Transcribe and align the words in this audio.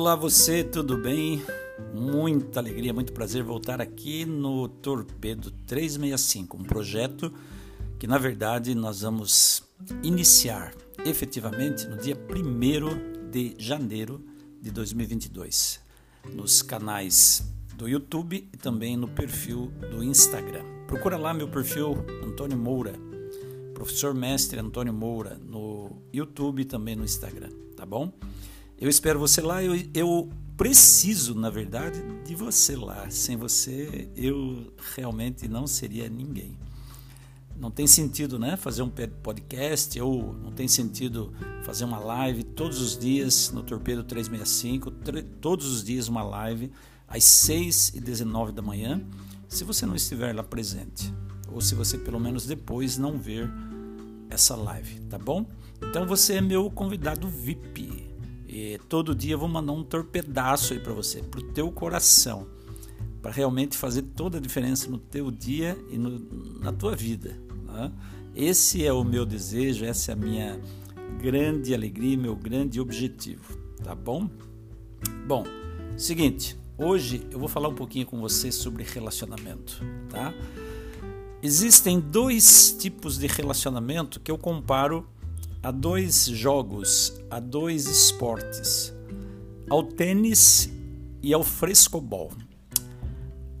Olá 0.00 0.16
você, 0.16 0.64
tudo 0.64 0.96
bem? 0.96 1.44
Muita 1.92 2.58
alegria, 2.58 2.90
muito 2.90 3.12
prazer 3.12 3.42
voltar 3.42 3.82
aqui 3.82 4.24
no 4.24 4.66
Torpedo 4.66 5.50
365, 5.66 6.56
um 6.56 6.62
projeto 6.62 7.30
que 7.98 8.06
na 8.06 8.16
verdade 8.16 8.74
nós 8.74 9.02
vamos 9.02 9.62
iniciar 10.02 10.72
efetivamente 11.04 11.86
no 11.86 11.98
dia 11.98 12.16
1 12.16 13.30
de 13.30 13.54
janeiro 13.58 14.24
de 14.58 14.70
2022, 14.70 15.80
nos 16.32 16.62
canais 16.62 17.46
do 17.76 17.86
YouTube 17.86 18.48
e 18.50 18.56
também 18.56 18.96
no 18.96 19.06
perfil 19.06 19.70
do 19.90 20.02
Instagram. 20.02 20.64
Procura 20.86 21.18
lá 21.18 21.34
meu 21.34 21.46
perfil 21.46 21.94
Antônio 22.24 22.56
Moura, 22.56 22.94
professor 23.74 24.14
mestre 24.14 24.58
Antônio 24.58 24.94
Moura, 24.94 25.38
no 25.46 25.90
YouTube 26.10 26.62
e 26.62 26.64
também 26.64 26.96
no 26.96 27.04
Instagram, 27.04 27.50
tá 27.76 27.84
bom? 27.84 28.10
Eu 28.80 28.88
espero 28.88 29.18
você 29.18 29.42
lá. 29.42 29.62
Eu, 29.62 29.74
eu 29.92 30.30
preciso, 30.56 31.34
na 31.34 31.50
verdade, 31.50 32.02
de 32.24 32.34
você 32.34 32.74
lá. 32.74 33.10
Sem 33.10 33.36
você, 33.36 34.08
eu 34.16 34.72
realmente 34.94 35.46
não 35.46 35.66
seria 35.66 36.08
ninguém. 36.08 36.58
Não 37.54 37.70
tem 37.70 37.86
sentido, 37.86 38.38
né? 38.38 38.56
Fazer 38.56 38.80
um 38.80 38.88
podcast 38.88 40.00
ou 40.00 40.32
não 40.32 40.50
tem 40.50 40.66
sentido 40.66 41.30
fazer 41.62 41.84
uma 41.84 41.98
live 41.98 42.42
todos 42.42 42.80
os 42.80 42.96
dias 42.96 43.50
no 43.52 43.62
Torpedo 43.62 44.02
365, 44.02 44.90
todos 45.42 45.66
os 45.66 45.84
dias 45.84 46.08
uma 46.08 46.22
live 46.22 46.72
às 47.06 47.22
6 47.22 47.92
e 47.96 48.00
19 48.00 48.52
da 48.52 48.62
manhã, 48.62 49.02
se 49.46 49.62
você 49.62 49.84
não 49.84 49.94
estiver 49.94 50.34
lá 50.34 50.42
presente 50.42 51.12
ou 51.52 51.60
se 51.60 51.74
você 51.74 51.98
pelo 51.98 52.18
menos 52.18 52.46
depois 52.46 52.96
não 52.96 53.18
ver 53.18 53.50
essa 54.30 54.56
live, 54.56 55.00
tá 55.00 55.18
bom? 55.18 55.44
Então 55.82 56.06
você 56.06 56.34
é 56.34 56.40
meu 56.40 56.70
convidado 56.70 57.28
VIP. 57.28 58.09
E 58.52 58.80
todo 58.88 59.14
dia 59.14 59.34
eu 59.34 59.38
vou 59.38 59.48
mandar 59.48 59.70
um 59.70 59.84
torpedaço 59.84 60.72
aí 60.72 60.80
para 60.80 60.92
você, 60.92 61.22
pro 61.22 61.40
teu 61.40 61.70
coração, 61.70 62.48
para 63.22 63.30
realmente 63.30 63.76
fazer 63.76 64.02
toda 64.02 64.38
a 64.38 64.40
diferença 64.40 64.90
no 64.90 64.98
teu 64.98 65.30
dia 65.30 65.78
e 65.88 65.96
no, 65.96 66.18
na 66.58 66.72
tua 66.72 66.96
vida. 66.96 67.40
Né? 67.64 67.92
Esse 68.34 68.84
é 68.84 68.92
o 68.92 69.04
meu 69.04 69.24
desejo, 69.24 69.84
essa 69.84 70.10
é 70.10 70.14
a 70.14 70.16
minha 70.16 70.60
grande 71.22 71.72
alegria, 71.72 72.18
meu 72.18 72.34
grande 72.34 72.80
objetivo, 72.80 73.56
tá 73.84 73.94
bom? 73.94 74.28
Bom, 75.28 75.44
seguinte, 75.96 76.58
hoje 76.76 77.24
eu 77.30 77.38
vou 77.38 77.48
falar 77.48 77.68
um 77.68 77.74
pouquinho 77.76 78.04
com 78.04 78.20
você 78.20 78.50
sobre 78.50 78.82
relacionamento, 78.82 79.80
tá? 80.08 80.34
Existem 81.40 82.00
dois 82.00 82.76
tipos 82.76 83.16
de 83.16 83.28
relacionamento 83.28 84.18
que 84.18 84.30
eu 84.30 84.36
comparo 84.36 85.06
a 85.62 85.70
dois 85.70 86.26
jogos, 86.26 87.20
a 87.30 87.38
dois 87.38 87.86
esportes, 87.86 88.94
ao 89.68 89.82
tênis 89.82 90.70
e 91.22 91.32
ao 91.32 91.42
frescobol. 91.42 92.32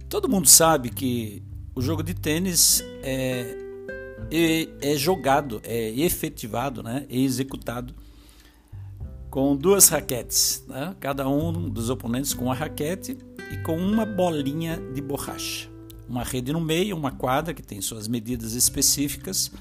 Todo 0.08 0.28
mundo 0.28 0.48
sabe 0.48 0.90
que 0.90 1.42
o 1.74 1.82
jogo 1.82 2.02
de 2.02 2.14
tênis 2.14 2.82
é, 3.02 3.54
é, 4.30 4.92
é 4.92 4.96
jogado, 4.96 5.60
é 5.62 5.90
efetivado, 5.90 6.82
né, 6.82 7.06
é 7.08 7.18
executado 7.18 7.94
com 9.30 9.54
duas 9.54 9.88
raquetes, 9.88 10.64
né? 10.66 10.96
cada 10.98 11.28
um 11.28 11.68
dos 11.68 11.88
oponentes 11.88 12.34
com 12.34 12.46
uma 12.46 12.54
raquete 12.54 13.16
e 13.52 13.56
com 13.58 13.76
uma 13.76 14.04
bolinha 14.04 14.76
de 14.92 15.00
borracha. 15.00 15.68
Uma 16.08 16.24
rede 16.24 16.52
no 16.52 16.60
meio, 16.60 16.96
uma 16.96 17.12
quadra 17.12 17.54
que 17.54 17.62
tem 17.62 17.80
suas 17.80 18.08
medidas 18.08 18.54
específicas 18.54 19.52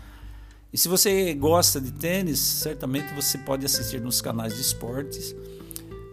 e 0.71 0.77
se 0.77 0.87
você 0.87 1.33
gosta 1.33 1.79
de 1.81 1.91
tênis, 1.91 2.39
certamente 2.39 3.13
você 3.13 3.37
pode 3.37 3.65
assistir 3.65 4.01
nos 4.01 4.21
canais 4.21 4.55
de 4.55 4.61
esportes 4.61 5.35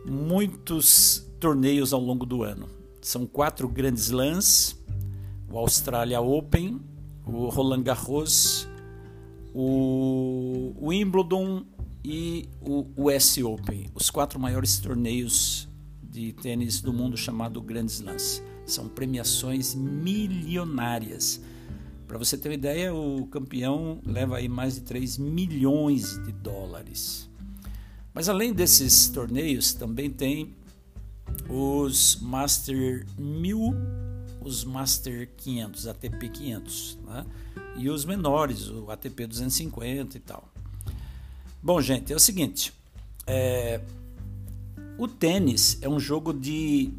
muitos 0.07 1.27
torneios 1.41 1.93
ao 1.93 2.01
longo 2.01 2.25
do 2.25 2.43
ano. 2.43 2.69
São 3.03 3.27
quatro 3.27 3.69
grandes 3.69 4.11
lãs: 4.11 4.77
o 5.51 5.59
Australia 5.59 6.21
Open, 6.21 6.81
o 7.27 7.49
Roland 7.49 7.83
Garros, 7.83 8.69
o 9.53 10.75
Wimbledon 10.81 11.65
e 12.05 12.49
o 12.61 12.87
US 12.97 13.39
Open, 13.39 13.91
os 13.95 14.11
quatro 14.11 14.39
maiores 14.39 14.79
torneios 14.79 15.69
de 16.03 16.33
tênis 16.33 16.81
do 16.81 16.93
mundo 16.93 17.17
chamado 17.17 17.61
Grandes 17.61 18.01
Lãs. 18.01 18.43
São 18.65 18.89
premiações 18.89 19.75
milionárias. 19.75 21.41
Para 22.17 22.25
você 22.25 22.39
ter 22.39 22.49
uma 22.49 22.55
ideia, 22.55 22.95
o 22.95 23.27
campeão 23.27 24.01
leva 24.03 24.39
aí 24.39 24.49
mais 24.49 24.77
de 24.77 24.81
3 24.81 25.19
milhões 25.19 26.17
de 26.25 26.33
dólares. 26.33 27.29
Mas 28.15 28.27
além 28.31 28.55
desses 28.55 29.09
torneios, 29.09 29.75
também 29.75 30.09
tem 30.09 30.55
os 31.47 32.17
Master 32.23 33.07
1000, 33.19 33.61
os 34.41 34.65
Master 34.65 35.29
500, 35.37 35.89
ATP 35.89 36.31
500, 36.31 36.99
né? 37.05 37.27
e 37.77 37.91
os 37.91 38.07
menores, 38.07 38.67
o 38.71 38.91
ATP 38.91 39.27
250 39.27 40.17
e 40.17 40.21
tal. 40.21 40.51
Bom, 41.63 41.83
gente, 41.83 42.15
é 42.15 42.17
o 42.17 42.21
seguinte: 42.21 42.73
é, 43.27 43.83
o 44.97 45.07
tênis 45.07 45.77
é 45.83 45.89
um 45.89 46.01
jogo 46.01 46.33
de 46.33 46.95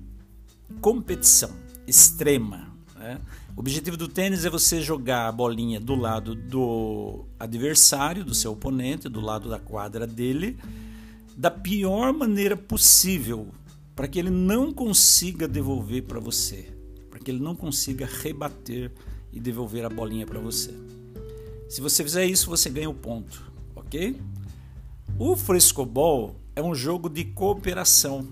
competição 0.79 1.49
extrema. 1.88 2.72
Né? 2.95 3.19
O 3.57 3.59
objetivo 3.59 3.97
do 3.97 4.07
tênis 4.07 4.45
é 4.45 4.51
você 4.51 4.84
jogar 4.84 5.28
a 5.28 5.31
bolinha 5.31 5.79
do 5.79 5.95
lado 5.95 6.35
do 6.35 7.25
adversário, 7.40 8.23
do 8.23 8.35
seu 8.35 8.51
oponente, 8.51 9.09
do 9.09 9.19
lado 9.19 9.50
da 9.50 9.57
quadra 9.57 10.06
dele, 10.06 10.59
da 11.35 11.50
pior 11.50 12.13
maneira 12.13 12.56
possível, 12.56 13.47
para 13.96 14.07
que 14.07 14.19
ele 14.19 14.29
não 14.29 14.72
consiga 14.72 15.47
devolver 15.47 16.03
para 16.03 16.19
você, 16.19 16.72
para 17.09 17.17
que 17.17 17.31
ele 17.31 17.40
não 17.40 17.56
consiga 17.56 18.06
rebater 18.06 18.91
e 19.34 19.40
devolver 19.40 19.84
a 19.85 19.90
bolinha 19.90 20.28
para 20.28 20.40
você. 20.40 20.72
Se 21.67 21.81
você 21.81 22.03
fizer 22.03 22.28
isso, 22.28 22.51
você 22.51 22.69
ganha 22.69 22.91
o 22.91 22.94
ponto, 22.94 23.51
ok? 23.75 24.22
O 25.17 25.35
frescobol 25.35 26.35
é 26.56 26.62
um 26.62 26.75
jogo 26.75 27.09
de 27.09 27.25
cooperação, 27.25 28.28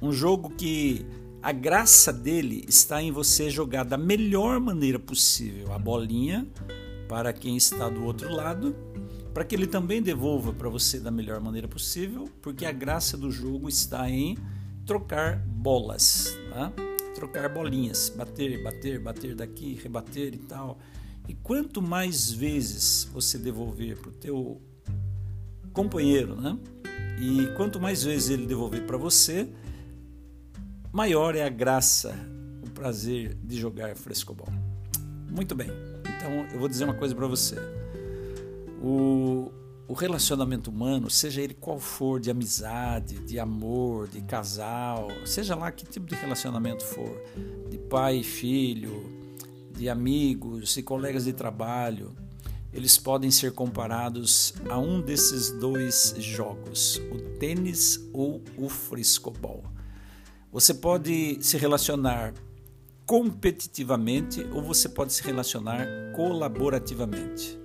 um 0.00 0.12
jogo 0.12 0.48
que 0.48 1.04
a 1.42 1.52
graça 1.52 2.12
dele 2.12 2.64
está 2.68 3.02
em 3.02 3.12
você 3.12 3.50
jogar 3.50 3.84
da 3.84 3.96
melhor 3.96 4.58
maneira 4.60 4.98
possível 4.98 5.72
a 5.72 5.78
bolinha 5.78 6.46
para 7.08 7.32
quem 7.32 7.56
está 7.56 7.88
do 7.88 8.04
outro 8.04 8.32
lado, 8.32 8.74
para 9.32 9.44
que 9.44 9.54
ele 9.54 9.66
também 9.66 10.02
devolva 10.02 10.52
para 10.52 10.68
você 10.68 10.98
da 10.98 11.10
melhor 11.10 11.40
maneira 11.40 11.68
possível, 11.68 12.28
porque 12.42 12.64
a 12.64 12.72
graça 12.72 13.16
do 13.16 13.30
jogo 13.30 13.68
está 13.68 14.10
em 14.10 14.36
trocar 14.84 15.38
bolas, 15.38 16.36
tá? 16.50 16.72
trocar 17.16 17.48
bolinhas, 17.48 18.10
bater, 18.10 18.62
bater, 18.62 19.00
bater 19.00 19.34
daqui, 19.34 19.78
rebater 19.82 20.34
e 20.34 20.38
tal. 20.38 20.78
E 21.26 21.34
quanto 21.34 21.80
mais 21.80 22.30
vezes 22.30 23.08
você 23.12 23.38
devolver 23.38 23.96
para 23.96 24.10
o 24.10 24.12
teu 24.12 24.60
companheiro, 25.72 26.38
né? 26.38 26.58
E 27.18 27.46
quanto 27.56 27.80
mais 27.80 28.04
vezes 28.04 28.28
ele 28.28 28.46
devolver 28.46 28.86
para 28.86 28.98
você, 28.98 29.48
maior 30.92 31.34
é 31.34 31.44
a 31.44 31.48
graça, 31.48 32.14
o 32.64 32.70
prazer 32.70 33.34
de 33.42 33.58
jogar 33.58 33.94
frescobol. 33.96 34.48
Muito 35.30 35.54
bem, 35.54 35.70
então 36.00 36.46
eu 36.52 36.58
vou 36.58 36.68
dizer 36.68 36.84
uma 36.84 36.94
coisa 36.94 37.14
para 37.14 37.26
você. 37.26 37.56
O, 38.82 39.50
o 39.88 39.94
relacionamento 39.94 40.70
humano, 40.70 41.10
seja 41.10 41.40
ele 41.42 41.54
qual 41.54 41.78
for, 41.78 42.20
de 42.20 42.30
amizade, 42.30 43.18
de 43.20 43.38
amor, 43.38 44.08
de 44.08 44.20
casal, 44.22 45.08
seja 45.24 45.54
lá 45.54 45.70
que 45.70 45.84
tipo 45.84 46.06
de 46.06 46.14
relacionamento 46.14 46.84
for, 46.84 47.22
de 47.70 47.78
pai 47.78 48.18
e 48.18 48.24
filho, 48.24 49.12
de 49.76 49.88
amigos 49.88 50.76
e 50.76 50.82
colegas 50.82 51.24
de 51.24 51.32
trabalho, 51.32 52.14
eles 52.72 52.98
podem 52.98 53.30
ser 53.30 53.52
comparados 53.52 54.54
a 54.68 54.78
um 54.78 55.00
desses 55.00 55.50
dois 55.50 56.14
jogos, 56.18 57.00
o 57.10 57.38
tênis 57.38 58.00
ou 58.12 58.42
o 58.58 58.68
frescobol. 58.68 59.64
Você 60.56 60.72
pode 60.72 61.36
se 61.42 61.58
relacionar 61.58 62.32
competitivamente 63.04 64.42
ou 64.54 64.62
você 64.62 64.88
pode 64.88 65.12
se 65.12 65.22
relacionar 65.22 65.86
colaborativamente. 66.14 67.60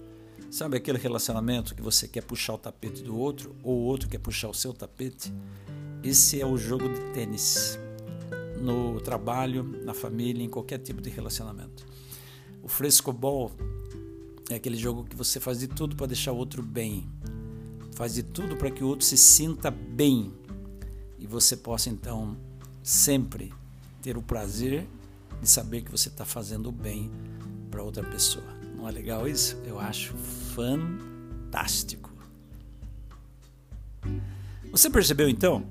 Sabe 0.50 0.76
aquele 0.76 0.98
relacionamento 0.98 1.74
que 1.74 1.82
você 1.82 2.06
quer 2.06 2.22
puxar 2.22 2.56
o 2.56 2.58
tapete 2.58 3.02
do 3.02 3.18
outro 3.18 3.56
ou 3.64 3.78
o 3.78 3.84
outro 3.84 4.10
quer 4.10 4.18
puxar 4.18 4.50
o 4.50 4.54
seu 4.54 4.74
tapete? 4.74 5.34
Esse 6.04 6.42
é 6.42 6.46
o 6.46 6.58
jogo 6.58 6.90
de 6.90 7.00
tênis 7.14 7.80
no 8.60 9.00
trabalho, 9.00 9.64
na 9.64 9.94
família, 9.94 10.44
em 10.44 10.50
qualquer 10.50 10.80
tipo 10.80 11.02
de 11.02 11.10
relacionamento. 11.10 11.86
O 12.62 12.68
frescobol 12.68 13.54
é 14.50 14.56
aquele 14.56 14.76
jogo 14.76 15.06
que 15.06 15.16
você 15.16 15.40
faz 15.40 15.60
de 15.60 15.70
tudo 15.70 15.96
para 15.96 16.08
deixar 16.08 16.34
o 16.34 16.36
outro 16.36 16.62
bem, 16.62 17.10
faz 17.96 18.16
de 18.16 18.24
tudo 18.24 18.58
para 18.58 18.70
que 18.70 18.84
o 18.84 18.88
outro 18.90 19.06
se 19.06 19.16
sinta 19.16 19.72
bem 19.72 20.34
e 21.18 21.26
você 21.26 21.56
possa 21.56 21.90
então 21.90 22.51
sempre 22.84 23.54
ter 24.02 24.18
o 24.18 24.22
prazer 24.22 24.88
de 25.42 25.50
saber 25.50 25.82
que 25.82 25.92
você 25.92 26.10
está 26.10 26.26
fazendo 26.26 26.72
bem 26.72 27.12
para 27.70 27.84
outra 27.84 28.04
pessoa. 28.04 28.46
Não 28.76 28.88
é 28.88 28.92
legal 28.92 29.28
isso? 29.28 29.58
Eu 29.66 29.80
acho 29.80 30.14
fantástico. 30.56 32.12
Você 34.72 34.90
percebeu 34.90 35.28
então 35.28 35.66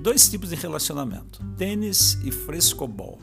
dois 0.00 0.28
tipos 0.28 0.50
de 0.50 0.56
relacionamento: 0.56 1.42
tênis 1.56 2.18
e 2.24 2.30
frescobol. 2.30 3.18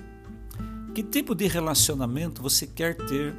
Que 0.94 1.04
tipo 1.04 1.36
de 1.36 1.48
relacionamento 1.48 2.42
você 2.42 2.66
quer 2.66 2.95
ter 2.95 3.36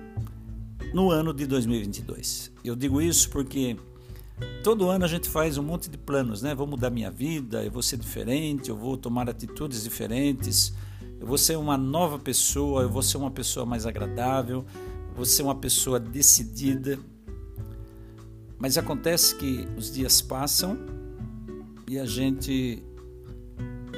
no 0.95 1.11
ano 1.11 1.35
de 1.35 1.47
2022? 1.47 2.53
Eu 2.63 2.77
digo 2.77 3.01
isso 3.03 3.29
porque 3.31 3.77
todo 4.63 4.89
ano 4.89 5.05
a 5.05 5.09
gente 5.09 5.29
faz 5.29 5.57
um 5.59 5.63
monte 5.63 5.89
de 5.89 5.97
planos, 5.97 6.43
né? 6.43 6.55
Vou 6.55 6.67
mudar 6.67 6.91
minha 6.91 7.11
vida, 7.11 7.65
eu 7.65 7.71
vou 7.71 7.83
ser 7.83 7.97
diferente, 7.97 8.69
eu 8.69 8.77
vou 8.77 8.97
tomar 8.97 9.29
atitudes 9.29 9.83
diferentes, 9.83 10.73
eu 11.21 11.27
vou 11.27 11.39
ser 11.39 11.57
uma 11.57 11.77
nova 11.77 12.19
pessoa, 12.19 12.83
eu 12.83 12.89
vou 12.89 13.03
ser 13.03 13.17
uma 13.17 13.31
pessoa 13.31 13.65
mais 13.65 13.87
agradável, 13.87 14.65
eu 15.09 15.15
vou 15.15 15.25
ser 15.25 15.43
uma 15.43 15.55
pessoa 15.55 15.99
decidida. 15.99 16.99
Mas 18.59 18.77
acontece 18.77 19.37
que 19.37 19.67
os 19.77 19.93
dias 19.93 20.21
passam 20.21 20.79
e 21.89 21.99
a 21.99 22.05
gente 22.05 22.83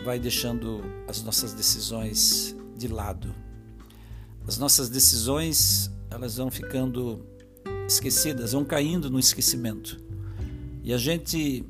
vai 0.04 0.18
deixando 0.18 0.82
as 1.08 1.22
nossas 1.22 1.52
decisões 1.52 2.56
de 2.76 2.88
lado. 2.88 3.34
As 4.46 4.58
nossas 4.58 4.88
decisões, 4.88 5.90
elas 6.10 6.36
vão 6.36 6.50
ficando 6.50 7.24
esquecidas, 7.86 8.52
vão 8.52 8.64
caindo 8.64 9.10
no 9.10 9.18
esquecimento. 9.18 10.09
E 10.90 10.92
a 10.92 10.98
gente 10.98 11.64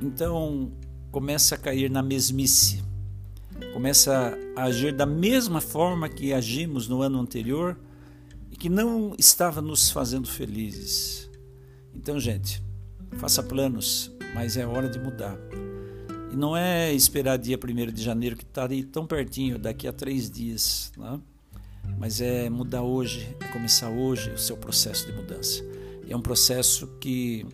então 0.00 0.72
começa 1.10 1.54
a 1.54 1.58
cair 1.58 1.90
na 1.90 2.02
mesmice. 2.02 2.82
Começa 3.74 4.34
a 4.56 4.62
agir 4.62 4.96
da 4.96 5.04
mesma 5.04 5.60
forma 5.60 6.08
que 6.08 6.32
agimos 6.32 6.88
no 6.88 7.02
ano 7.02 7.20
anterior 7.20 7.78
e 8.50 8.56
que 8.56 8.70
não 8.70 9.14
estava 9.18 9.60
nos 9.60 9.90
fazendo 9.90 10.26
felizes. 10.26 11.30
Então, 11.94 12.18
gente, 12.18 12.62
faça 13.18 13.42
planos, 13.42 14.10
mas 14.34 14.56
é 14.56 14.66
hora 14.66 14.88
de 14.88 14.98
mudar. 14.98 15.36
E 16.32 16.34
não 16.34 16.56
é 16.56 16.90
esperar 16.90 17.36
dia 17.36 17.58
1 17.62 17.92
de 17.92 18.02
janeiro, 18.02 18.34
que 18.34 18.44
está 18.44 18.66
tão 18.90 19.06
pertinho, 19.06 19.58
daqui 19.58 19.86
a 19.86 19.92
três 19.92 20.30
dias. 20.30 20.90
Né? 20.96 21.20
Mas 21.98 22.22
é 22.22 22.48
mudar 22.48 22.80
hoje, 22.80 23.36
é 23.40 23.48
começar 23.48 23.90
hoje 23.90 24.30
o 24.30 24.38
seu 24.38 24.56
processo 24.56 25.06
de 25.06 25.12
mudança. 25.12 25.62
É 26.08 26.16
um 26.16 26.22
processo 26.22 26.86
que 26.98 27.46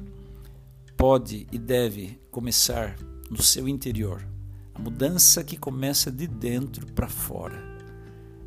pode 0.99 1.47
e 1.53 1.59
deve 1.59 2.21
começar 2.29 2.99
no 3.31 3.41
seu 3.41 3.69
interior. 3.69 4.27
A 4.75 4.81
mudança 4.81 5.45
que 5.45 5.57
começa 5.57 6.11
de 6.11 6.27
dentro 6.27 6.93
para 6.93 7.09
fora. 7.09 7.63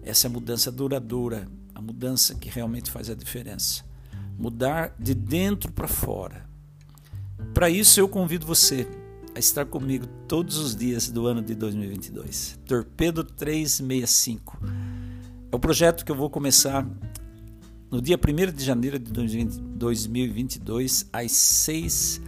Essa 0.04 0.28
é 0.28 0.30
a 0.30 0.32
mudança 0.32 0.70
duradoura, 0.70 1.48
a 1.74 1.82
mudança 1.82 2.36
que 2.36 2.50
realmente 2.50 2.92
faz 2.92 3.10
a 3.10 3.16
diferença. 3.16 3.86
Mudar 4.38 4.94
de 5.00 5.14
dentro 5.14 5.72
para 5.72 5.88
fora. 5.88 6.46
Para 7.54 7.70
isso 7.70 8.02
eu 8.02 8.10
convido 8.10 8.46
você 8.46 8.86
a 9.34 9.40
estar 9.40 9.66
comigo 9.66 10.06
todos 10.28 10.58
os 10.58 10.76
dias 10.76 11.10
do 11.10 11.28
ano 11.28 11.42
de 11.42 11.56
2022. 11.56 12.60
Torpedo 12.66 13.24
365. 13.24 14.60
É 15.50 15.56
o 15.56 15.60
projeto 15.60 16.04
que 16.04 16.12
eu 16.12 16.18
vou 16.18 16.30
começar 16.30 16.86
no 17.90 18.02
dia 18.02 18.18
1 18.18 18.52
de 18.52 18.66
janeiro 18.66 19.00
de 19.00 19.10
2022, 19.10 21.08
às 21.14 21.32
6 21.32 22.22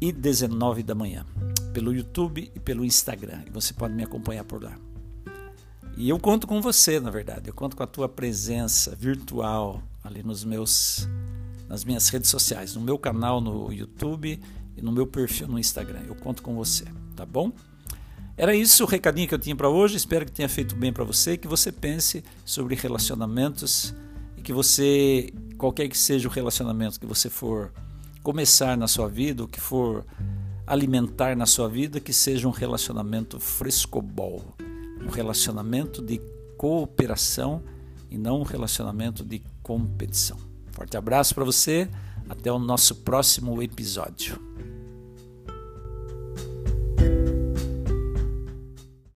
e 0.00 0.12
19 0.12 0.82
da 0.82 0.94
manhã, 0.94 1.24
pelo 1.72 1.94
YouTube 1.94 2.50
e 2.54 2.60
pelo 2.60 2.84
Instagram. 2.84 3.42
E 3.46 3.50
você 3.50 3.72
pode 3.72 3.94
me 3.94 4.02
acompanhar 4.02 4.44
por 4.44 4.62
lá. 4.62 4.76
E 5.96 6.08
eu 6.08 6.18
conto 6.18 6.46
com 6.46 6.60
você, 6.60 7.00
na 7.00 7.10
verdade. 7.10 7.48
Eu 7.48 7.54
conto 7.54 7.76
com 7.76 7.82
a 7.82 7.86
tua 7.86 8.08
presença 8.08 8.94
virtual 8.94 9.82
ali 10.04 10.22
nos 10.22 10.44
meus 10.44 11.08
nas 11.68 11.84
minhas 11.84 12.08
redes 12.08 12.30
sociais, 12.30 12.76
no 12.76 12.80
meu 12.80 12.96
canal 12.96 13.40
no 13.40 13.72
YouTube 13.72 14.40
e 14.76 14.82
no 14.82 14.92
meu 14.92 15.06
perfil 15.06 15.48
no 15.48 15.58
Instagram. 15.58 16.00
Eu 16.06 16.14
conto 16.14 16.42
com 16.42 16.54
você, 16.54 16.84
tá 17.16 17.26
bom? 17.26 17.50
Era 18.36 18.54
isso 18.54 18.84
o 18.84 18.86
recadinho 18.86 19.26
que 19.26 19.34
eu 19.34 19.38
tinha 19.38 19.56
para 19.56 19.68
hoje. 19.68 19.96
Espero 19.96 20.26
que 20.26 20.30
tenha 20.30 20.48
feito 20.48 20.76
bem 20.76 20.92
para 20.92 21.02
você, 21.02 21.36
que 21.36 21.48
você 21.48 21.72
pense 21.72 22.22
sobre 22.44 22.74
relacionamentos 22.74 23.94
e 24.36 24.42
que 24.42 24.52
você, 24.52 25.32
qualquer 25.56 25.88
que 25.88 25.96
seja 25.96 26.28
o 26.28 26.30
relacionamento 26.30 27.00
que 27.00 27.06
você 27.06 27.30
for 27.30 27.72
começar 28.26 28.76
na 28.76 28.88
sua 28.88 29.08
vida, 29.08 29.44
o 29.44 29.46
que 29.46 29.60
for 29.60 30.04
alimentar 30.66 31.36
na 31.36 31.46
sua 31.46 31.68
vida, 31.68 32.00
que 32.00 32.12
seja 32.12 32.48
um 32.48 32.50
relacionamento 32.50 33.38
frescobol, 33.38 34.42
um 35.00 35.08
relacionamento 35.08 36.02
de 36.02 36.20
cooperação 36.58 37.62
e 38.10 38.18
não 38.18 38.40
um 38.40 38.42
relacionamento 38.42 39.24
de 39.24 39.40
competição. 39.62 40.36
Forte 40.72 40.96
abraço 40.96 41.36
para 41.36 41.44
você. 41.44 41.88
Até 42.28 42.50
o 42.50 42.58
nosso 42.58 42.96
próximo 42.96 43.62
episódio. 43.62 44.40